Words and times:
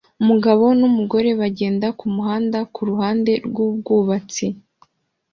Umugabo 0.21 0.65
numugore 0.79 1.29
bagenda 1.41 1.87
kumuhanda 1.99 2.59
kuruhande 2.75 3.31
rwubwubatsi 3.47 4.45